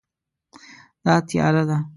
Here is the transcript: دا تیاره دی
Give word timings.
دا 1.05 1.15
تیاره 1.29 1.61
دی 1.69 1.77